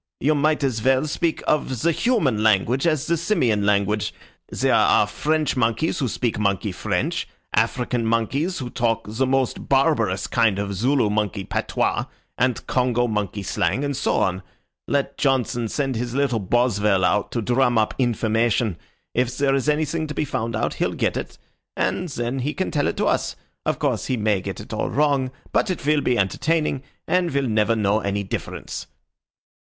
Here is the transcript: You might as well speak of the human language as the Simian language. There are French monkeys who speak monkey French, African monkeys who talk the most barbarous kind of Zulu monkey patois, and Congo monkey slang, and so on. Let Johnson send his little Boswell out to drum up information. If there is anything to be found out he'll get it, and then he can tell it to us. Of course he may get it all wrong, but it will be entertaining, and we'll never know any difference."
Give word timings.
You 0.19 0.33
might 0.33 0.63
as 0.63 0.81
well 0.81 1.05
speak 1.05 1.43
of 1.45 1.83
the 1.83 1.91
human 1.91 2.41
language 2.41 2.87
as 2.87 3.05
the 3.05 3.17
Simian 3.17 3.67
language. 3.67 4.15
There 4.49 4.73
are 4.73 5.05
French 5.05 5.55
monkeys 5.55 5.99
who 5.99 6.07
speak 6.07 6.39
monkey 6.39 6.71
French, 6.71 7.27
African 7.53 8.07
monkeys 8.07 8.57
who 8.57 8.71
talk 8.71 9.05
the 9.07 9.27
most 9.27 9.69
barbarous 9.69 10.25
kind 10.25 10.57
of 10.57 10.73
Zulu 10.73 11.11
monkey 11.11 11.43
patois, 11.43 12.05
and 12.35 12.65
Congo 12.65 13.05
monkey 13.07 13.43
slang, 13.43 13.83
and 13.83 13.95
so 13.95 14.13
on. 14.15 14.41
Let 14.87 15.19
Johnson 15.19 15.67
send 15.67 15.95
his 15.97 16.15
little 16.15 16.39
Boswell 16.39 17.05
out 17.05 17.31
to 17.33 17.41
drum 17.43 17.77
up 17.77 17.93
information. 17.99 18.79
If 19.13 19.37
there 19.37 19.53
is 19.53 19.69
anything 19.69 20.07
to 20.07 20.15
be 20.15 20.25
found 20.25 20.55
out 20.55 20.73
he'll 20.73 20.93
get 20.95 21.15
it, 21.15 21.37
and 21.77 22.09
then 22.09 22.39
he 22.39 22.55
can 22.55 22.71
tell 22.71 22.87
it 22.87 22.97
to 22.97 23.05
us. 23.05 23.35
Of 23.67 23.77
course 23.77 24.07
he 24.07 24.17
may 24.17 24.41
get 24.41 24.59
it 24.59 24.73
all 24.73 24.89
wrong, 24.89 25.29
but 25.51 25.69
it 25.69 25.85
will 25.85 26.01
be 26.01 26.17
entertaining, 26.17 26.81
and 27.07 27.29
we'll 27.29 27.47
never 27.47 27.75
know 27.75 27.99
any 27.99 28.23
difference." 28.23 28.87